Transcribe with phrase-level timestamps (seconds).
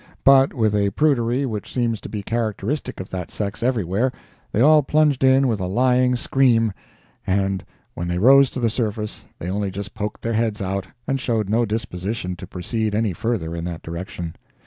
[0.23, 4.11] But with a prudery which seems to be characteristic of that sex everywhere,
[4.51, 6.73] they all plunged in with a lying scream,
[7.27, 11.19] and when they rose to the surface they only just poked their heads out and
[11.19, 14.33] showed no disposition to proceed any further in the same direction.